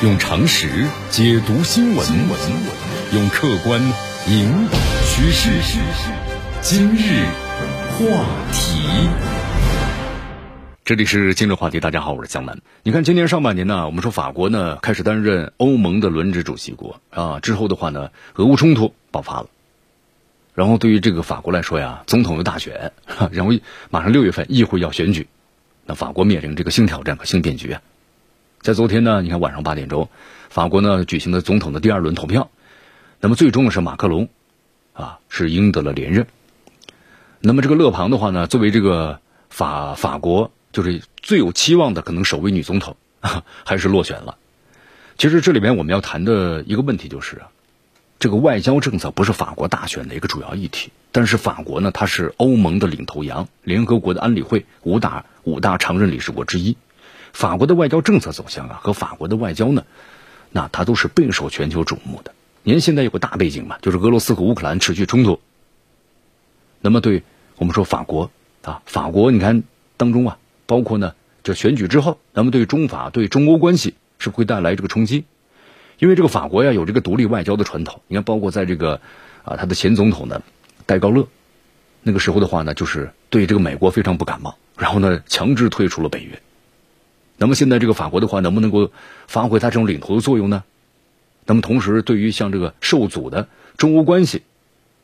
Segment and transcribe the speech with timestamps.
[0.00, 2.06] 用常识解读新闻，
[3.12, 3.80] 用客观
[4.28, 5.50] 引导趋势。
[6.60, 7.24] 今日
[7.90, 9.08] 话题，
[10.84, 11.80] 这里是今日话题。
[11.80, 12.56] 大家好，我是江南。
[12.84, 19.48] 你看，今年上半年呢，我们说法国呢开始担任欧盟的轮值主席国啊，之后的话呢，俄乌冲突爆发了。
[20.54, 22.92] 然后对于这个法国来说呀，总统又大选，
[23.32, 23.52] 然后
[23.90, 25.26] 马上六月份议会要选举，
[25.86, 27.82] 那法国面临这个新挑战和新变局啊。
[28.68, 30.10] 在昨天呢，你看晚上八点钟，
[30.50, 32.50] 法国呢举行的总统的第二轮投票，
[33.18, 34.28] 那么最终是马克龙
[34.92, 36.26] 啊是赢得了连任。
[37.40, 42.98] 那么这个勒庞的话呢，作为这个法法国就是最有期望的可能首位女总统，
[43.64, 44.36] 还是落选了。
[45.16, 47.48] 其实这里面我们要谈的一个问题就是啊。
[48.18, 56.76] 这个外交政策不是法国大选的一个主要议题，但是法国呢，它是欧盟的领头羊，联合国的安理会五大五大常任理事国之一。
[57.38, 59.84] 法国的外交政策走向啊，和法国的外交呢，
[60.50, 62.34] 那它都是备受全球瞩目的。
[62.64, 65.38] 您现在有个大背景嘛，就是俄罗斯和乌克兰持续冲突。
[66.80, 67.22] 那么对
[67.58, 69.62] 我们说法国啊，法国你看
[69.96, 75.24] 当中啊，包括呢，这选举之后，那么对中法对中欧关系是会带来这个冲击？
[76.00, 79.00] 因为这个法国呀有这个独立外交的传统，你看，包括在这个
[79.44, 80.42] 啊，他的前总统呢
[80.86, 81.28] 戴高乐，
[82.02, 86.42] 那个时候的话呢，就是对这个美国非常不感冒，然后呢强制退出了北约。
[87.38, 88.92] 那么现在这个法国的话，能不能够
[89.26, 90.64] 发挥它这种领头的作用呢？
[91.46, 94.42] 那么同时，对于像这个受阻的中欧关系，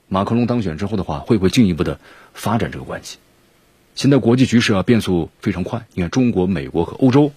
[0.09, 1.99] 马克龙当选之后的话，会不会进一步的
[2.35, 3.17] 发展这个关系？
[3.95, 7.33] 现在国际局势啊变速非常快，你看中国、美国和欧洲，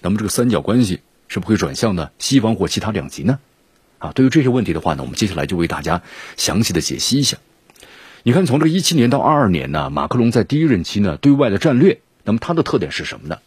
[0.00, 1.00] 那么这个三角关系。
[1.26, 3.38] 是不会转向呢西方或其他两极呢？
[3.98, 6.02] 啊，对于这些问题的话呢，我们接下来就为大家
[6.36, 7.38] 详细的解析一下。
[8.22, 13.38] 你看，从这个一七年到二二年呢，马克龙在第一任期呢对外的战略，那么它的特点是什么呢？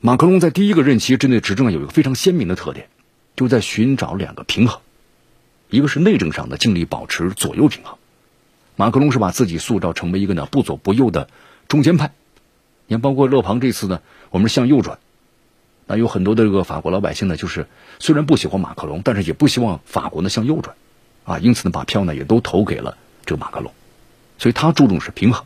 [0.00, 2.86] 马克龙在第一个任期之内执政有一个非常鲜明的特点，
[3.34, 4.80] 就在寻找两个平衡，
[5.70, 7.98] 一个是内政上的尽力保持左右平衡。
[8.76, 11.28] 马克龙是把自己塑造成为一个呢不左不右的
[11.66, 12.12] 中间派。
[12.86, 14.00] 你看，包括勒庞这次呢，
[14.30, 15.00] 我们向右转。
[15.88, 17.66] 那有很多的这个法国老百姓呢，就是
[17.98, 20.76] 虽然不喜欢马克龙，但是也不希望法国呢向右转，
[21.24, 22.96] 啊，因此呢把票呢也都投给了
[23.26, 23.72] 这个马克龙，
[24.38, 25.44] 所以他注重是平衡。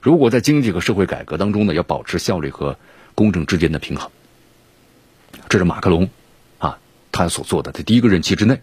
[0.00, 2.78] 如果在经济和社会改革当中呢，要保持效率和
[3.14, 4.10] 公正之间的平衡，
[5.48, 6.08] 这是马克龙
[6.58, 6.78] 啊
[7.12, 8.60] 他所做的在第一个任期之内。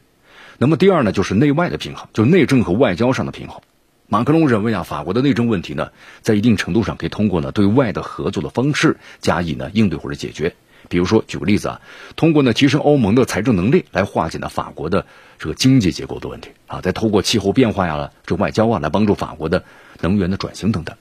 [0.58, 3.62] 那么第二呢，就是内外的平衡，就是内政和外交上的平衡。
[4.08, 5.92] 马克龙认为啊，法国的内政问题呢，
[6.22, 10.56] 在一定程度上可以通过呢对外的合作的方式加以呢应对或者解决。
[10.90, 11.82] 比如说，举个例子啊，
[12.16, 15.06] 通过呢提升欧盟的财政能力来化解呢法国的
[15.38, 19.66] 这个经济结构的问题啊，再透过气候变化呀、这外交啊来帮助法国的
[20.00, 20.96] 能源的转型等等。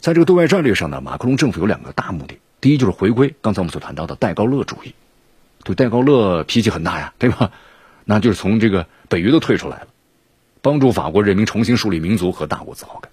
[0.00, 4.94] 在这个对外战略上呢，马克龙政府有两个大目的：第一就是回归刚才我们所谈到的戴高乐主义，
[5.64, 7.52] 对戴高乐脾气很大呀，对吧？
[8.04, 9.88] 那就是从这个北约都退出来了，
[10.62, 13.10] 帮助法国人民重新树立民族和大国自豪感。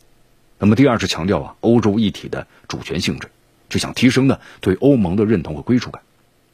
[0.60, 3.30] 那么第二是强调啊欧洲一体的主权性质。
[3.70, 6.04] 就想提升呢对欧盟的认同和归属感，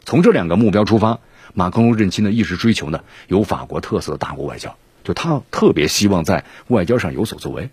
[0.05, 1.19] 从这两个目标出发，
[1.53, 7.71] 马克龙任期呢一直追求呢有法国特色的大国外交，就他特别希望在外交上有所作为。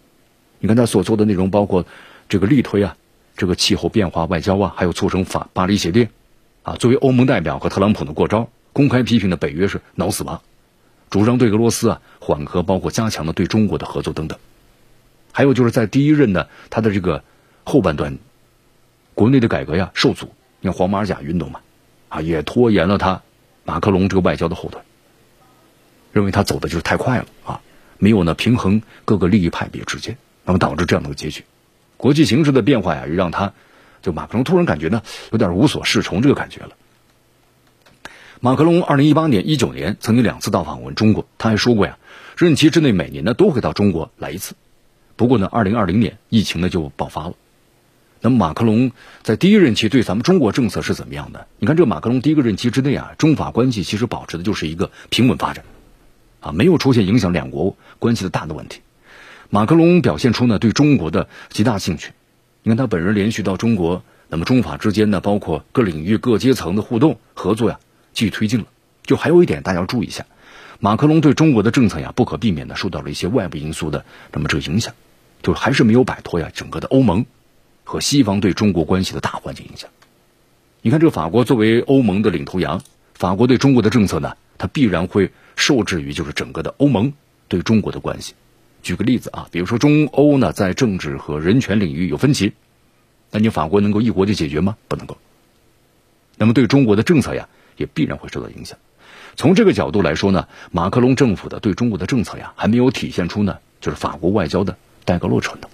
[0.59, 1.87] 你看他所做的内容包括
[2.28, 2.97] 这个力推啊，
[3.36, 6.08] 这个气候变化外交啊，还有促成法巴黎协定
[6.62, 6.74] 啊。
[6.76, 10.41] 作为欧盟代表和特朗普的过招，公开批评的北约是脑死亡，
[11.10, 14.38] 主张对俄罗斯啊缓和，包括加强了对中国的合作等等。
[15.32, 17.22] 还有就是在第一任呢，他的这个
[17.64, 18.16] 后半段。
[19.14, 20.30] 国内的改革呀受阻，
[20.60, 21.60] 你看黄马甲运动嘛，
[22.10, 23.22] 啊也拖延了他
[23.64, 24.78] 马克龙这个外交的后腿，
[26.12, 27.60] 认为他走的就是太快了啊，
[27.96, 30.14] 没有呢平衡各个利益派别之间，
[30.44, 31.42] 那么导致这样的结局。
[31.96, 33.52] 国际形势的变化呀，也让他
[34.02, 35.02] 就马克龙突然感觉呢
[35.32, 36.70] 有点无所适从这个感觉了。
[38.40, 41.98] 马克龙二零一八年、一九年曾经两次到访我们中国，他还说过呀，
[42.36, 44.54] 任期之内每年呢都会到中国来一次。
[45.16, 47.34] 不过呢，二零二零年疫情呢就爆发了。
[48.20, 48.92] 那么马克龙
[49.22, 51.46] 在第一任期对咱们中国政策是怎么样的？
[51.58, 55.64] 你看，这马克龙第一个任期之内啊，中法关系其实保持的就是一个平稳发展，
[56.40, 58.81] 啊，没有出现影响两国关系的大的问题。
[59.50, 62.12] 马克龙表现出呢对中国的极大兴趣。
[62.62, 67.78] 你看他本人连续到中国，那么中法之间呢，包括各领域各阶层的互动合作呀，
[68.12, 68.66] 继续推进了。
[69.04, 70.26] 就还有一点大家要注意一下，
[70.81, 74.94] 马克龙对中国的政策呀，不可避免的受到了一些外部因素的那么这个影响，
[75.43, 77.25] 就还是没有摆脱呀整个的欧盟。
[77.88, 79.88] 和西方对中国关系的大环境影响，
[80.82, 82.82] 你看，这个法国作为欧盟的领头羊，
[83.14, 87.12] 法国对中国的政策呢，它必然会受制于就是整个的欧盟
[87.46, 88.34] 对中国的关系。
[88.87, 92.53] 举个例子啊，比如说中欧呢在政治和人权领域有分歧，
[93.33, 94.77] 那你法国能够一国就解决吗？
[94.87, 95.19] 不能够。
[96.37, 98.79] 那么对中国的政策呀，也必然会受到影响。
[99.35, 105.69] 从这个角度来说呢，马克龙政府的对中国的政策呀，还没有体现出呢，就是法国外交的戴高乐传统。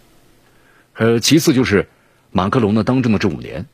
[0.95, 1.87] 呃，其次就是
[2.31, 3.67] 马克龙呢当政的这五年，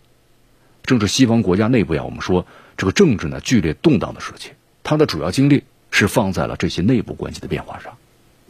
[0.82, 2.44] 正是西方国家内部呀，我们说
[2.76, 4.50] 这个政治呢剧烈动荡的时期，
[4.82, 5.62] 他的主要精力
[5.93, 7.96] 是放在了这些内部关系的变化上。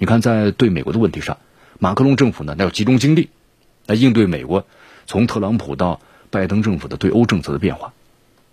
[0.01, 1.39] 你看，在对美国的问题上，
[1.81, 3.31] 马克龙政府呢那要集中精力
[3.87, 4.65] 来应对美国
[5.07, 6.01] 从特朗普到
[6.31, 7.93] 拜登政府的对欧政策的变化，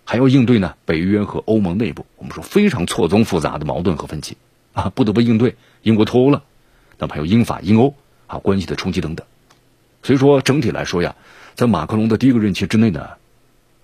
[0.04, 4.36] 还要应对呢北约和欧盟内部我们说非常错综复杂的矛盾和分歧
[4.72, 6.42] 啊，不得不应对 英国脱欧了，
[6.98, 7.94] 那么还有英法英欧
[8.26, 9.24] 啊关系的冲击等等。
[10.02, 11.14] 所以说，整体来说呀，
[11.54, 13.10] 在马克龙的第一个任期之内呢，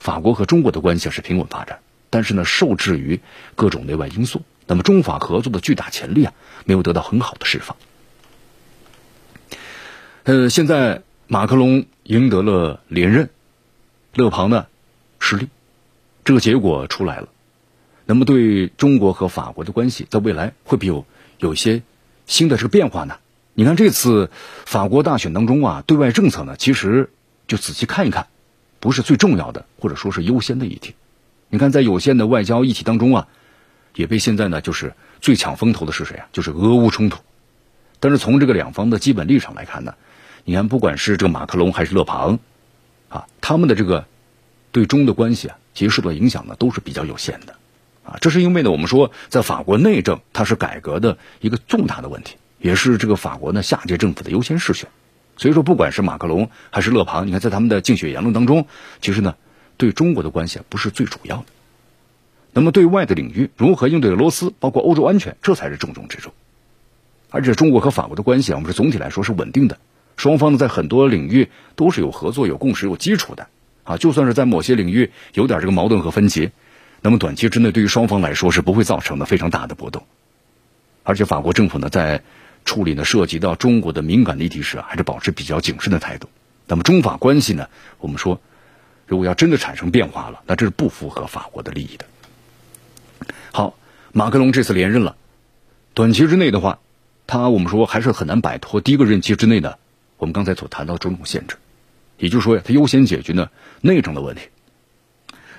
[0.01, 1.79] 法国和中国的关系是平稳发展，
[2.11, 3.21] 但是呢，受制于
[3.55, 4.43] 各种内外因素，
[4.73, 6.33] 那么中法合作的巨大潜力啊，
[6.65, 7.77] 没有得到很好的释放。
[10.23, 13.29] 呃，现在马克龙赢得了连任，
[14.15, 14.67] 勒庞呢
[15.19, 15.49] 失利，
[16.25, 17.29] 这个结果出来了，
[18.07, 21.05] 那么对中国和法国的关系，在未来会不会有
[21.37, 21.83] 有一些
[22.27, 23.17] 新的这个变化呢？
[23.53, 24.31] 你看这次
[24.65, 27.11] 法国大选当中啊，对外政策呢，其实
[27.47, 28.29] 就仔细看一看，
[28.81, 30.95] 不是最重要的，或者说是优先的议题。
[31.51, 33.29] 你看在有限的外交议题当中啊，
[33.95, 36.27] 也被现在呢就是最抢风头的是谁啊？
[36.33, 37.19] 就是俄乌冲突。
[38.01, 39.95] 但是从这个两方的基本立场来看呢，
[40.45, 42.39] 你看不管是这个马克龙还是勒庞，
[43.09, 44.07] 啊，他们的这个
[44.73, 47.55] 对中的关系啊，其实受到影响呢都是比较有限的，
[48.05, 52.37] 啊，这是因为呢我们说在法国内政它是改革的一个重大的问题。
[52.59, 54.89] 也是这个法国呢下届政府的优先事项，
[55.37, 58.69] 所以说不管是马克龙还是勒庞，你看在他们的竞选言论当中，
[59.01, 59.35] 其实呢
[59.77, 61.47] 对中国的关系不是最主要的。
[62.53, 66.33] 那么对外的领域如何应对俄罗斯，包括欧洲安全，这才是重中之重。
[67.31, 69.79] 而且中国和法国的关系啊，我们是总体来说是稳定的，
[70.19, 73.49] 双方呢在很多领域都是有合作、有共识、有基础的
[73.85, 73.97] 啊。
[73.97, 76.51] 就算是在某些领域有点这个矛盾和分歧，
[77.01, 80.05] 那么短期之内对于双方来说是不会造成的非常大的波动。
[81.05, 82.23] 而且法国政府呢在
[82.67, 86.29] 处理呢涉及到中国的敏感议题时啊，还是保持比较谨慎的态度。
[86.67, 87.67] 那么中法关系呢，
[87.99, 88.39] 我们说，
[89.07, 92.05] 如果要真的产生变化了，那这是不符合法国的利益的。
[93.55, 93.75] 好，
[94.13, 95.15] 马克龙这次连任了，
[95.93, 96.79] 短期之内的话，
[97.27, 99.79] 他我们说还是很难摆脱第一个任期之内的
[100.17, 101.57] 我们刚才所谈到种种限制。
[102.17, 103.51] 也就是说呀，他优先解决呢
[103.83, 104.49] 内政的问题。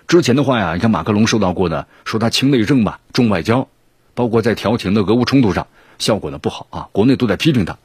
[0.07, 3.68] 之前的话呀，你看马克龙受到过呢，说他轻内政吧，重外交，
[4.16, 5.68] 包括在调停的俄乌冲突上。
[6.00, 7.78] 效果呢不好啊，国内都在批评他。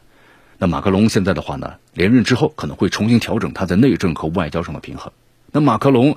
[0.56, 5.12] 那马克龙现在的话呢，连任之后可能会重新调整他在内政和外交上的平衡。
[5.52, 6.16] 那马克龙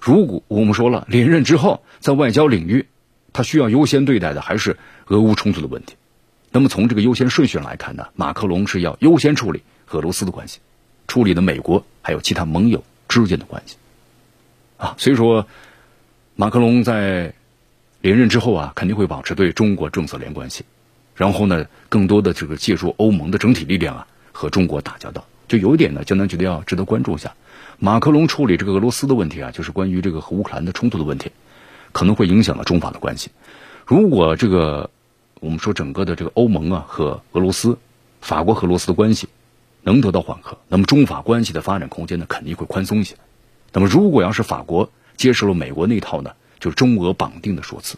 [0.00, 2.86] 如果我们说了连任之后，在外交领域，
[3.32, 5.94] 他需要优先对待的还是俄乌冲突的问题。
[6.50, 10.58] 那么从这个优先顺序上来看呢，马克龙是要优先处理俄罗斯的关系，
[11.06, 13.76] 处理的美国还有其他盟友之间的关系
[14.76, 14.94] 啊。
[14.98, 15.46] 所以说，
[16.34, 17.34] 马克龙在
[18.00, 20.64] 连任之后啊，肯定会保持对中国政策连关系。
[21.14, 27.34] 然后呢，更多的这个借助欧盟的整体力量啊，和中国打交道，就有一点呢，江南觉得要值得关注一下。
[27.78, 31.30] 马克龙处理这个俄罗斯的问题啊，就是关于这个和乌克兰的冲突的问题，
[31.92, 33.30] 可能会影响到中法的关系。
[33.86, 34.90] 如果这个
[35.40, 37.78] 我们说整个的这个欧盟啊和俄罗斯、
[38.20, 39.28] 法国和俄罗斯的关系
[39.82, 43.16] 能得到缓和，那么中法关系的发展空间呢肯定会宽松一些。
[43.72, 47.96] 那么如果要是法国接受了美国那套呢，就是中俄绑定的说辞，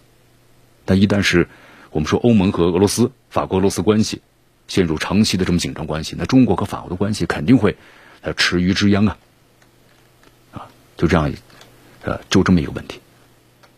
[0.84, 1.48] 但一旦是。
[1.94, 4.22] 我们说欧盟和俄罗斯、法国俄罗斯关系
[4.66, 7.76] 陷入长期的这么紧张关系，那中国和法国的关系肯定会
[8.22, 9.18] 呃池鱼之殃啊，
[10.52, 11.30] 啊，就这样，
[12.00, 12.98] 呃，就这么一个问题。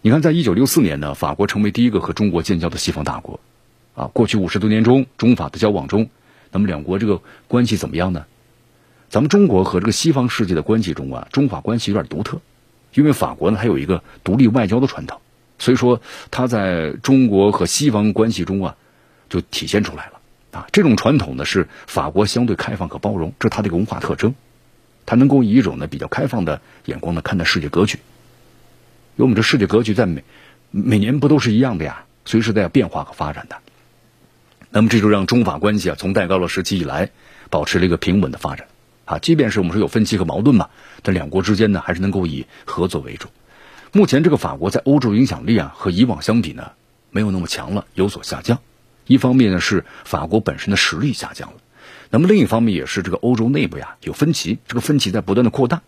[0.06, 3.40] 你看，在一九六四年呢，法国成为第一个和中国建交的西方大国，
[3.94, 6.10] 啊，过去五十多年中，中法的交往中，
[6.52, 8.26] 那么两国这个关系怎么样呢？
[9.08, 12.42] 咱们中国和这个西方世界的关系中啊，中法关系有点独特，
[12.92, 15.22] 因为法国呢，它有一个独立外交的传统。
[15.58, 18.76] 所以说，它在中国和西方关系中啊，
[19.30, 20.20] 就体现出来了
[20.50, 20.66] 啊。
[20.70, 24.34] 这种传统呢，是法国相对开放和包容，这是它的一个文化特征。
[25.06, 27.98] 它能够以一种呢比较开放的眼光呢看待世界格局。
[29.16, 30.24] 因为我们这世界格局在每
[30.70, 33.56] 每年不都是一样的呀，随时在变化和发展的。
[34.70, 37.10] 那么这就让中法关系啊，从戴高乐时期以来
[37.48, 38.66] 保持了一个平稳的发展
[39.04, 39.18] 啊。
[39.20, 40.68] 即便是我们说有分歧和矛盾嘛，
[41.02, 43.28] 但两国之间呢，还是能够以合作为主。
[43.92, 46.72] 目前这个法国在欧洲影响力啊，和以往相比呢，
[47.12, 48.58] 没有那么强了，有所下降。
[49.06, 51.58] 一方面呢是法国本身的实力下降了，
[52.10, 55.82] 那么另一方面也是这个欧洲内部呀有分歧，这个分歧在不断的扩大。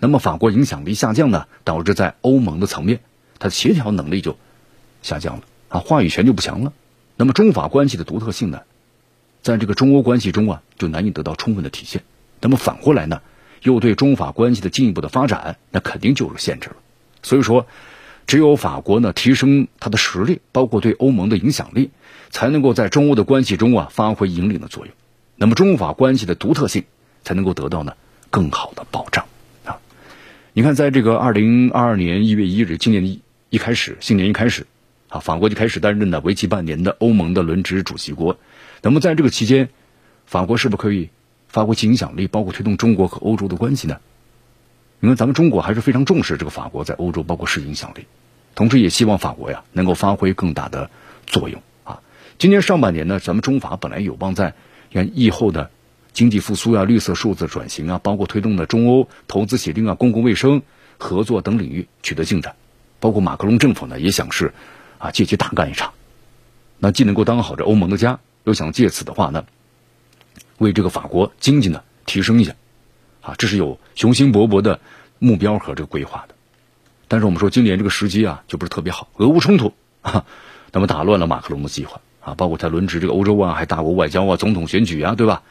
[0.00, 3.00] 那么法国影响力下降呢，导致在欧盟的层面，
[3.38, 4.36] 它的协调能力就
[5.02, 6.72] 下降了啊，话语权就不强了。
[7.16, 8.62] 那么中法关系的独特性呢，
[9.42, 12.02] 在这个中欧关系中啊，就难以得到充分的体现。
[12.40, 13.20] 那么反过来呢，
[13.62, 16.76] 又对中法关系的进一步的发展，那肯定就有限制了。
[17.22, 17.66] 所以说，
[18.26, 21.90] 只有法国呢提升它的实力，包括对欧盟的影响力，
[22.30, 24.94] 才能够在中欧的关系中啊发挥引领的作用。
[25.36, 26.84] 那么中法关系的独特性
[27.22, 27.92] 才能够得到呢
[28.30, 29.26] 更好的保障！
[30.52, 34.66] 你看，在这个二零二二年一月一日，今年一一开始，新年一开始，
[35.08, 38.36] 啊，法国就开始担任了为期半年的欧盟的轮值主席国。
[38.82, 39.68] 那么在这个期间，
[40.26, 41.10] 法国是不是可以
[41.46, 43.98] 发挥其影响力，包括推动中国和欧洲的关系呢？
[44.98, 48.06] 你看，咱们中国还是非常重视这个法国在欧洲包括世界影响力，
[48.56, 50.90] 同时也希望法国呀能够发挥更大的
[51.26, 52.00] 作用啊。
[52.38, 54.54] 今年上半年呢，咱们中法本来有望在
[54.90, 55.70] 你看，疫后的
[56.12, 60.62] 经济复苏啊、绿色数字转型啊，包括推动的中欧投资协定啊、公共卫生
[60.98, 62.56] 合作等领域取得进展，
[62.98, 64.52] 包括马克龙政府呢也想是
[64.98, 65.92] 啊借机大干一场，
[66.78, 69.44] 那既能够当好这欧盟的家，又想借此的话呢，
[70.58, 72.54] 为这个法国经济呢提升一下，
[73.22, 74.80] 啊，这是有雄心勃勃的
[75.18, 76.34] 目标和这个规划的。
[77.08, 80.24] 但是我们说今年这个时机啊就不是特别好，俄乌冲突啊，
[80.72, 82.00] 那么打乱了马克龙的计划。
[82.22, 85.42] 啊，包括他轮值这个欧洲啊，还大国外交啊，总统选举啊，对吧？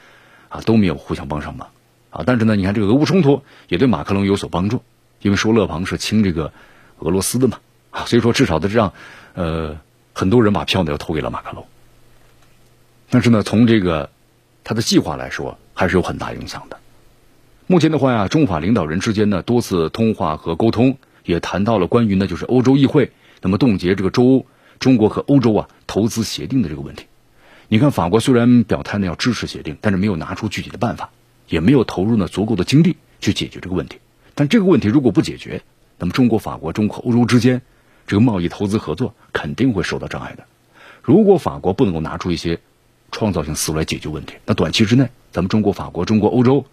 [0.49, 1.69] 啊，都没有互相帮上忙
[2.09, 2.23] 啊。
[2.25, 4.83] 但是呢，你看这个俄乌冲突也对马克龙有所帮助，
[5.21, 6.51] 因为说勒庞是亲这个
[6.99, 7.59] 俄罗斯的嘛
[7.91, 8.93] 啊，所以说至少的让
[9.33, 9.79] 呃
[10.13, 11.65] 很多人把票呢要投给了马克龙。
[13.09, 14.09] 但是呢，从这个
[14.63, 16.77] 他的计划来说，还是有很大影响的。
[17.67, 24.45] 目前的话呀，中法领导人之间呢多次通话和沟通，也谈到了关于呢就是欧洲议会那么冻结这个欧。
[24.79, 27.05] 中国和欧洲啊投资协定的这个问题，
[27.71, 31.11] 你看法国虽然表态呢要支持协定，但是没有拿出具体的办法，
[31.47, 33.99] 也没有投入呢足够的精力去解决这个问题。
[34.33, 35.61] 但这个问题如果不解决，
[35.99, 37.61] 那么中国、法国、中国、欧洲之间
[38.07, 40.45] 这个贸易投资合作肯定会受到障碍的。
[41.03, 42.59] 如果法国不能够拿出一些
[43.11, 46.65] 创造性思路来解决问题，那短期之内，咱们中国、法国、中国、欧洲，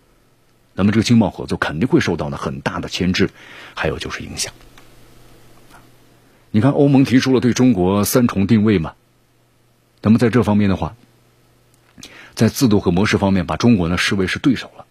[0.72, 3.28] 那么这个经贸合作肯定会受到呢很大的牵制，
[3.74, 4.54] 还有就是影响。
[6.52, 8.94] 你看，欧盟提出了对中国三重定位嘛？
[10.02, 10.94] 那么在这方面的话，
[12.34, 14.84] 在制度和模式方面，把中国呢视为是对手了。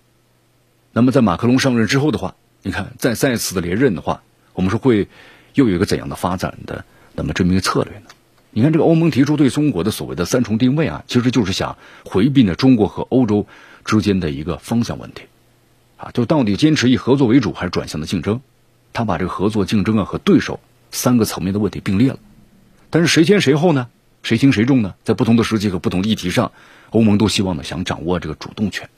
[0.92, 5.08] 那么在马克龙上任之后的话，你看再再次的连任的话，我们说会
[5.54, 6.84] 又有一个怎样的发展的
[7.14, 8.08] 那么这么一个策略呢？
[8.52, 13.48] 你看这个欧盟提出对中国的所谓的三重定位啊，其实就是想回避呢中国和欧洲
[13.84, 15.24] 之间的一个方向问题
[15.98, 18.42] 啊，就到底坚持以合作为主还是转向的竞争？
[18.94, 20.60] 他把这个合作竞争啊和对手。
[20.92, 22.20] 三个层面的问题并列了，
[22.90, 23.90] 但是谁先谁后呢？
[24.26, 24.96] 谁轻谁重呢？
[25.04, 26.52] 在不同的时期和不同的议题上，
[26.90, 28.90] 欧盟都希望呢想掌握这个主动权。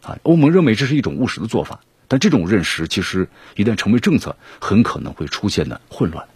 [0.00, 6.26] 啊，欧盟认为这是一种务实的做法，但这种认识其实一旦成为政策，很可能会出现呢混乱。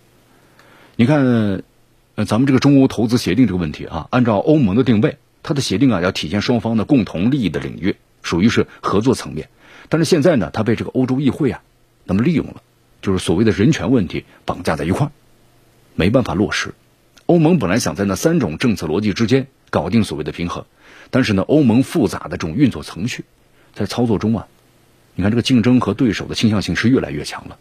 [0.94, 1.64] 你看，
[2.14, 9.48] 呃，咱们这个中欧投资协定这个问题啊，按照欧盟的定位，它的协定啊要体现双方的共同利益的领域，属于是合作层面。
[9.88, 11.60] 但是现在呢，它被这个欧洲议会啊
[12.04, 12.62] 那么利用了。
[13.02, 15.10] 就是所谓的人权问题绑架在一块儿，
[15.96, 16.72] 没办法落实。
[17.26, 20.64] 欧盟本来想在那三种政策逻辑之间搞定所谓的平衡，
[21.11, 23.25] 但是呢，欧盟复杂的这种运作程序，
[23.75, 24.47] 在操作中啊，
[25.14, 27.59] 你看这个竞争和对手的倾向性是越来越强了。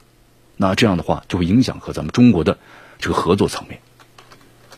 [0.57, 2.57] 那这样的话就会影响和咱们中国的
[2.99, 3.81] 这个合作层面，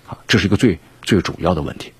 [0.07, 1.91] 啊，这是一个最最主要的问题。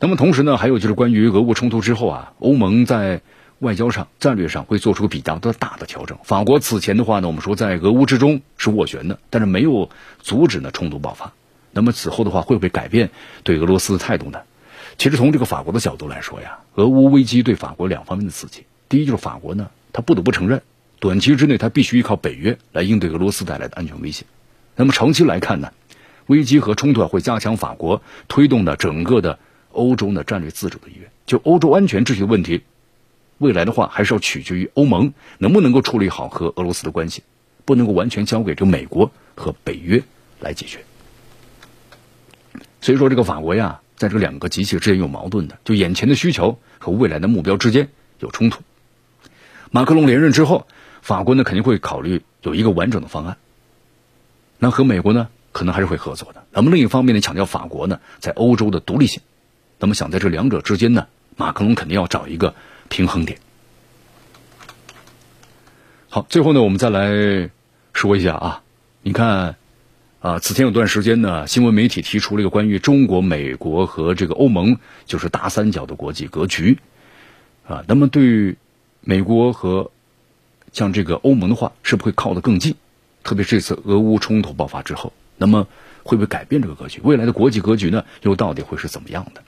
[0.00, 3.20] 那么同时呢，还有就是关于俄乌冲突之后啊，欧盟在。
[3.60, 6.16] 外交上、战略上会做出比较的大的调整。
[6.22, 9.90] 法国此前的话呢，我们说在俄乌之中是斡旋的，但是没有
[10.20, 11.32] 阻止呢冲突爆发。
[11.72, 13.10] 那么此后的话会不会改变
[13.42, 14.40] 对俄罗斯的态度呢？
[14.96, 18.64] 其实从这个法国的角度来说呀，俄乌危机对法国两方面的刺激。
[18.88, 20.62] 第一就是法国呢，他不得不承认，
[20.98, 24.24] 短期之内他必须依靠北约来应对俄罗斯带来的安全威胁。
[24.74, 25.72] 那么长期来看呢，
[26.26, 29.38] 危机和冲突啊会加强法国推动的整个的
[29.70, 31.10] 欧洲的战略自主的意愿。
[31.26, 32.62] 就欧洲安全秩序的问题。
[33.36, 37.22] 未来的话，还是要取决于欧盟能不能够处理好和俄罗斯的关系，
[37.64, 40.02] 不能够完全交给这个美国和北约
[40.40, 40.80] 来解决。
[42.80, 48.60] 所以说，这个法国呀，在这两个机器之间有矛盾的，就眼前的需求和未来的目标之间有冲突。
[49.70, 50.66] 马克龙连任之后，
[51.02, 53.36] 法国呢肯定会考虑有一个完整的方案。
[54.58, 56.44] 那和美国呢，可能还是会合作的。
[56.52, 59.22] 那么另一方面呢，强调法国呢在欧洲的独立性。
[59.78, 61.06] 那么想在这两者之间呢，
[61.36, 62.54] 马克龙肯定要找一个。
[62.90, 63.38] 平衡点。
[66.08, 67.50] 好，最后呢，我们再来
[67.92, 68.62] 说一下啊，
[69.02, 69.56] 你看
[70.20, 76.78] 啊，此前有段时间呢，新闻媒体提出了一个关于中国、美国和这个欧盟就是大三角的国际格局
[77.64, 77.84] 啊。
[77.86, 78.56] 那么，对于
[79.00, 79.92] 美国和
[80.72, 82.74] 像这个欧盟的话，是不是会靠得更近？
[83.22, 85.68] 特别这次俄乌冲突爆发之后，那么
[86.02, 87.00] 会不会改变这个格局？
[87.04, 89.42] 未来的国际格局呢，又到底会是怎么样的？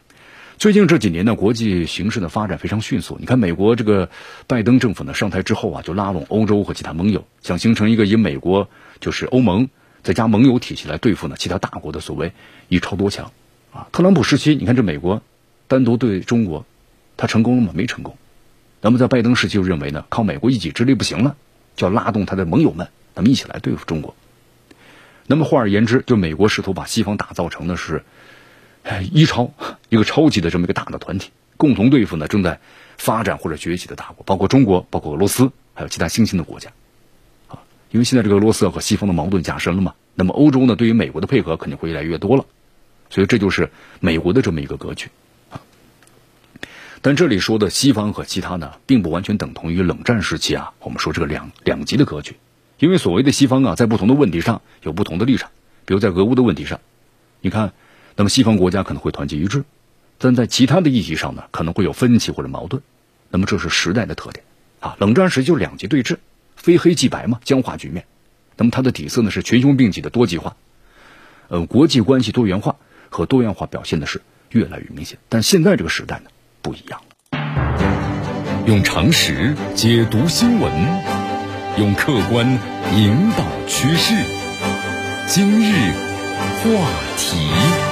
[0.56, 3.16] 最近这几年呢，国际形势的发展非常迅速。
[3.18, 4.08] 你看，美国这个
[4.46, 8.68] 拜登政府呢上台之后啊，就拉拢欧洲和其他盟友，想形成一个以美国
[9.00, 9.68] 就是欧盟
[10.02, 12.32] 再加盟友体系来对付呢其他大国的所谓
[12.68, 13.32] 一超多强，
[13.72, 15.22] 啊，特朗普时期，你看这美国
[15.68, 16.64] 单独对中国，
[17.16, 17.72] 他成功了吗？
[17.74, 18.16] 没成功。
[18.80, 21.36] 那么在拜登时期就认为呢，靠美国一己之力不行了，
[21.76, 24.14] 就要拉动他的盟友们，咱们一起来对付中国。
[25.26, 28.02] 那么换而言之，就美国试图把西方打造成的是，
[29.12, 29.52] 一超
[29.90, 32.58] 一个超级的这么一个大的团体，共同对付呢正在
[32.96, 36.72] 发展或者崛起的大国，包括中国，包括俄罗斯，还有其他新兴的国家。
[37.90, 42.44] 因为现在这个俄罗斯和西方的矛盾加深了嘛，那么欧洲呢对于美国的配合肯定会越来越多了，
[43.10, 45.08] 所以这就是美国的这么一个格局
[45.50, 45.60] 啊。
[47.02, 50.72] 但这里说的西方和其他呢，并不完全等同于冷战时期啊。
[50.80, 52.36] 我们说这个两两极的格局，
[52.78, 55.50] 因为所谓的西方啊，在不同的问题上有不同的立场，
[55.84, 56.78] 比如在俄乌的问题上，
[57.40, 57.72] 你看，
[58.14, 59.64] 那么西方国家可能会团结一致，
[60.18, 62.80] 但在其他的议题上呢，可能会有分歧或者矛盾，
[63.30, 64.44] 那么这是时代的特点
[64.78, 64.94] 啊。
[65.00, 66.18] 冷战时期就两极对峙。
[66.60, 68.04] 非黑即白嘛，僵化局面。
[68.56, 70.56] 那么它的底色呢是群雄并起的多极化，
[71.48, 72.76] 呃，国际关系多元化
[73.08, 75.18] 和多样化表现的是越来越明显。
[75.30, 80.70] 但现在这个时代呢不一样了，用常识解读新闻，
[81.78, 82.46] 用客观
[82.94, 84.14] 引导趋势。
[85.26, 85.72] 今日
[86.62, 86.70] 话
[87.16, 87.89] 题。